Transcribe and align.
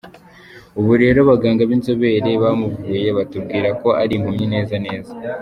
Ubu 0.79 0.93
rero 1.01 1.17
abaganga 1.25 1.61
b’inzobere 1.69 2.29
bamuvuye 2.43 3.07
batubwiye 3.17 3.69
ko 3.81 3.89
ari 4.01 4.13
impumyi 4.17 4.45
neza 4.53 4.75
neza. 4.85 5.11